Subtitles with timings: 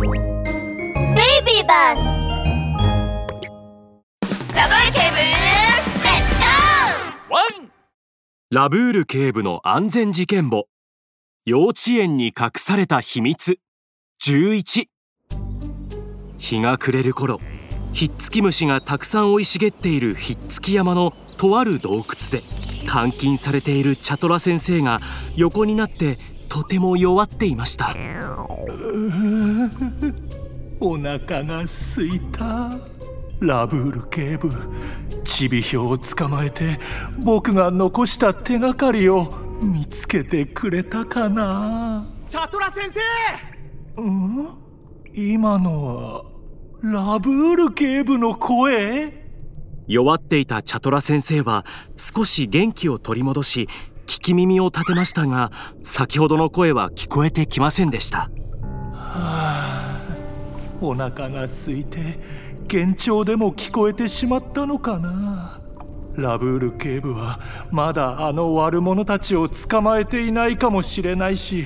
[0.00, 2.24] ベイビーバス
[4.54, 7.70] ラブール警部レッツゴーワン
[8.50, 10.68] ラブール警部の安全事件簿。
[11.44, 13.58] 幼稚園に隠された秘密。
[14.24, 14.86] 11
[16.38, 17.38] 日が暮れる頃。
[17.92, 22.40] ひっつき虫がたくさん生い茂っているひっつき山のとある洞窟で
[22.90, 25.00] 監禁されているチャトラ先生が
[25.36, 26.16] 横になって
[26.50, 27.94] とても弱っていました。
[30.80, 32.70] お腹が空いた。
[33.40, 34.50] ラブール警部
[35.24, 36.78] チビヒョウを捕まえて
[37.18, 39.30] 僕が残した手がかりを
[39.62, 42.06] 見つけてくれたかな。
[42.28, 42.90] チャトラ先
[43.96, 44.02] 生！
[44.02, 44.48] うん？
[45.14, 46.24] 今のは
[46.82, 49.18] ラブール警部の声？
[49.86, 51.64] 弱っていたチャトラ先生は
[51.96, 53.68] 少し元気を取り戻し
[54.10, 55.52] 聞き耳を立てましたが
[55.84, 58.28] 先ほどの声は聞こえてきませんでした。
[58.92, 60.00] はあ
[60.80, 62.18] お腹が空いて
[62.68, 65.60] 幻聴でも聞こえてしまったのかな。
[66.16, 67.38] ラブール警部は
[67.70, 71.64] まだあの悪者たちを捕まえていないかもしれないし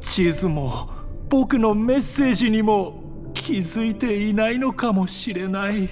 [0.00, 0.90] 地図も
[1.28, 3.02] 僕のメッセージにも
[3.34, 5.88] 気づいていないのかもしれない。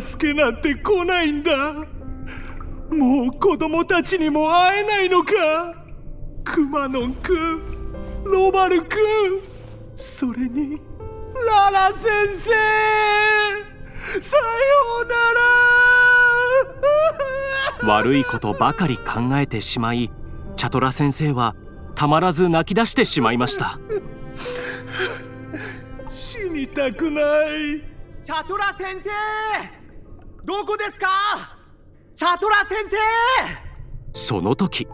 [0.00, 1.74] 助けなんて来ないんだ。
[2.90, 5.32] もう子供たちにも会えないのか。
[6.44, 7.92] クマノンくん
[8.24, 8.98] ロバルくん
[9.94, 10.80] それに
[11.46, 12.02] ララ先
[12.38, 12.50] 生。
[14.20, 14.42] さよ
[15.02, 15.14] うな
[17.84, 17.88] ら。
[17.94, 20.10] 悪いことばかり考えてしまい
[20.56, 21.54] チャトラ先生は
[21.94, 23.78] たまらず泣き出してしまいました。
[26.08, 27.98] 死にたくない。
[28.28, 29.77] チャトラ先生
[30.44, 31.08] どこですか？
[32.14, 32.96] チャトラ先生！
[34.12, 34.86] その時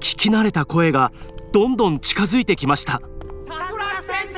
[0.00, 1.12] 聞き慣れた声が
[1.52, 3.00] どんどん近づいてきました。
[3.42, 4.28] チャトラ先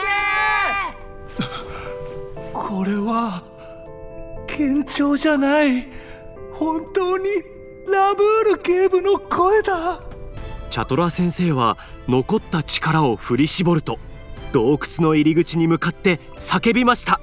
[2.52, 3.42] これは
[4.48, 5.88] 幻聴じゃない。
[6.54, 7.28] 本当に
[7.90, 10.02] ラブール警部の声だ。
[10.70, 13.98] チャトラ先生は残った力を振り絞ると
[14.52, 17.20] 洞窟の入り口に向かって叫びました。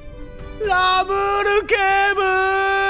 [0.67, 1.75] ラブール警
[2.15, 2.86] 部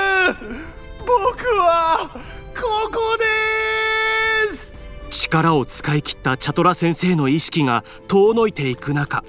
[0.99, 2.09] 僕は
[2.55, 4.77] ここです。
[5.09, 9.23] 力を使い切ったチャトラ先生の意識が遠のいていく中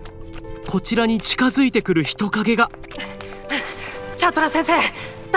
[0.69, 2.71] こちらに近づいてくる人影が。
[4.17, 4.81] チャトラ先生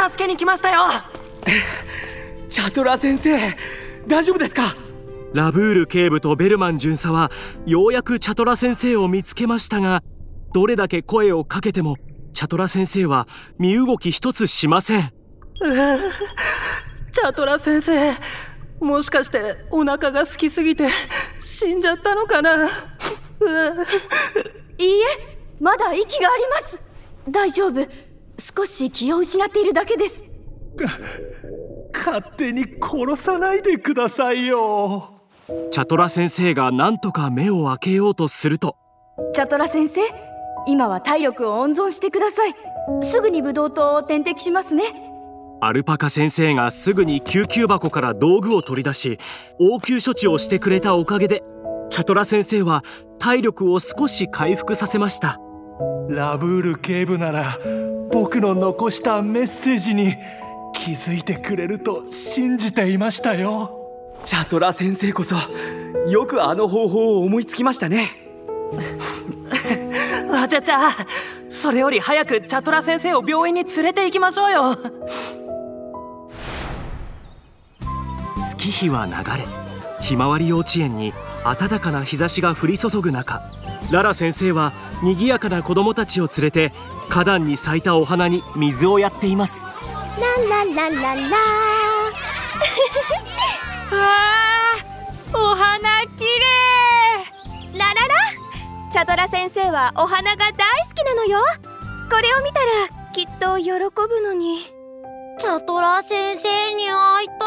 [0.10, 0.82] 助けに来ましたよ。
[2.50, 3.38] チャトラ先生
[4.08, 4.76] 大丈夫ですか？
[5.34, 7.32] ラブール警部とベルマン巡査は
[7.66, 10.04] ようやくチャトラ先生を見つけましたが
[10.54, 11.96] どれだけ声をかけても
[12.34, 15.14] チャトラ先生は身動き一つしません
[17.12, 18.14] チャトラ先生
[18.80, 20.88] もしかしてお腹が空きすぎて
[21.40, 22.66] 死んじゃったのかな？
[22.66, 22.68] い
[24.80, 26.80] いいえまだ息があります。
[27.30, 27.88] 大丈夫。
[28.40, 30.26] 少し気を失っているだけです。
[31.94, 35.12] 勝手に殺さないでくださいよ。
[35.70, 38.76] チャトラ先生が何とか目を開けようとすると。
[39.34, 40.02] チャトラ先生
[40.66, 42.56] 今は体力を温存してください。
[43.04, 45.11] すぐにブドウ糖を点滴しますね
[45.64, 49.20] アルパカ先生がすぐに救急箱から道具を取り出し
[49.60, 51.44] 応急処置をしてくれたおかげで
[51.92, 52.84] チャトラ先生は
[53.20, 55.40] 体力を少し回復させました。
[56.10, 57.60] ラブール警部なら
[58.12, 60.16] 僕の残したメッセージに
[60.74, 63.78] 気づいてくれると信じていましたよ。
[64.24, 65.36] チャトラ先生こそ
[66.10, 68.08] よくあの方法を思いつきましたね。
[70.34, 70.90] あちゃちゃ
[71.50, 74.78] それより早くチャトラ先生を病院に連れて行きましょうよ
[78.42, 79.46] 月日は流れ
[80.02, 81.14] ひまわり幼稚園に
[81.44, 83.42] 暖かな日差しが降り注ぐ中
[83.92, 86.72] ララ先生は賑やかな子供たちを連れて
[87.10, 89.68] 花壇に咲いたお花に水をやっています。
[89.68, 91.22] ラララララ。
[93.92, 94.76] わあ
[95.34, 96.30] お花きれ
[97.76, 98.00] いラララ
[98.90, 101.42] チャトラ先生はお花が大好きなのよ。
[102.10, 104.82] これを見たらきっと喜ぶのに。
[105.38, 107.38] チャトラ先生に会いたい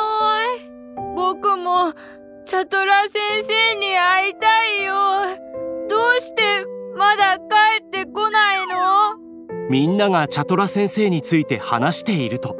[2.45, 3.15] チャトラ先
[3.47, 4.95] 生に会いたいよ。
[5.89, 6.43] どうして
[6.97, 7.45] まだ帰
[7.85, 9.17] ってこないの？
[9.71, 12.57] みんながチャトラ先生について話していると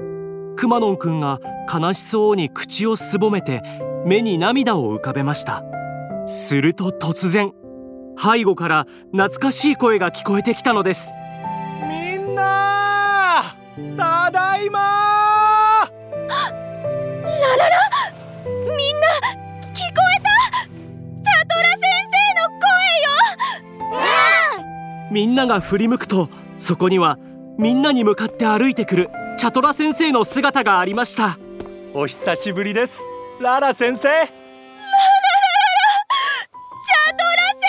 [0.57, 1.39] くまのんくんが
[1.73, 3.63] 悲しそうに口をすぼめて
[4.07, 5.63] 目に涙を浮かべました。
[6.27, 7.53] すると突然
[8.19, 11.15] 背後から懐かしい声が聞こえてきたのです。
[11.89, 13.55] みんな
[13.97, 14.81] ただいま
[16.31, 17.77] ラララ！
[18.13, 18.14] み
[18.95, 19.07] んな
[19.61, 19.77] 聞こえ
[20.23, 20.35] た？
[20.63, 20.71] シャ
[21.47, 22.69] トラ先生の声
[24.61, 24.65] よ、
[25.11, 27.19] みんなが振り向くとそこには
[27.59, 31.37] みんなに向かって歩いてくるチャトラ先生の姿がありました。
[31.95, 33.01] お久しぶりです
[33.41, 34.03] ララ先生。
[34.03, 34.13] チャト
[37.17, 37.23] ラ
[37.55, 37.63] 先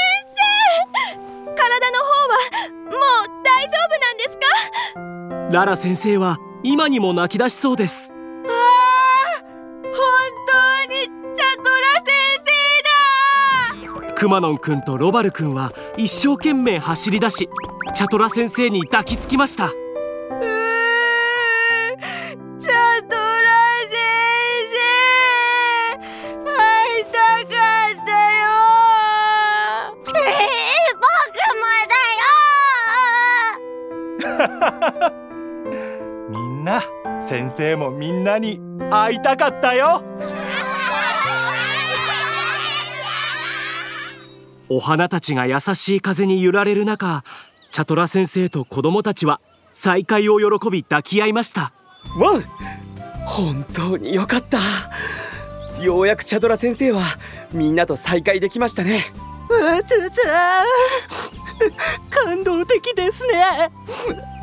[1.46, 2.36] 生体の方は
[2.86, 2.92] もう
[3.44, 4.46] 大丈夫なんですか
[5.52, 8.12] ララ先生は今にも泣き出しそうです
[14.16, 17.50] くまのんくんとロバルくんは一生懸命走り出し
[17.94, 19.66] チャトラ先生に抱きつきました。
[19.66, 19.74] うー
[22.58, 22.72] チャ
[23.08, 23.52] トラ
[23.90, 23.98] 先
[24.72, 24.76] 生。
[26.46, 27.60] 会いたか
[27.92, 28.48] ったよ
[30.08, 31.06] ええ僕
[36.30, 36.82] みんな
[37.22, 40.02] 先生もみんなに会いたかったよ。
[44.70, 47.24] お花たちが優しい風に揺られる中
[47.72, 49.42] チャトラ先生と子供たちは
[49.74, 51.74] 再会を喜び抱き合いました。
[52.18, 52.44] わん
[53.26, 54.60] 本当によかった。
[55.84, 57.04] ようやくチャドラ先生は
[57.52, 59.02] みんなと再会できましたね。
[59.52, 60.64] あちゃちゃ
[62.10, 63.72] 感動的ですね。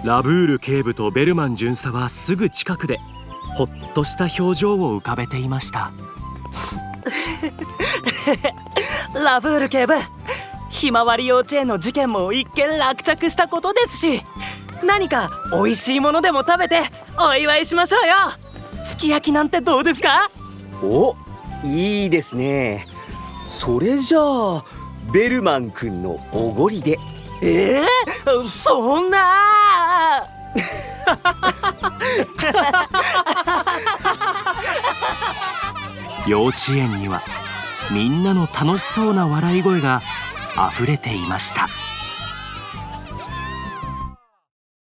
[0.04, 2.98] ラブール警部とベルマン巡査はすぐ近くで
[3.54, 5.92] ほっとした表情を浮かべていました
[9.14, 9.94] ラブール警部。
[10.70, 14.22] ひまわり幼稚園の事件も一見落着したことですし
[14.82, 16.80] 何か美味しいものでも食べて
[17.18, 18.14] お祝いしましょうよ。
[18.84, 20.30] すき焼きなんてどうですか？
[20.82, 21.14] お
[21.62, 22.86] いいですね。
[23.46, 24.64] それじゃあ
[25.12, 26.98] ベルマン君のおごりで。
[27.42, 27.82] え？
[28.24, 30.26] ー、そんな？
[36.26, 37.22] 幼稚園には
[37.90, 40.02] みんなの楽しそうな笑い声が
[40.56, 41.68] あふれていました。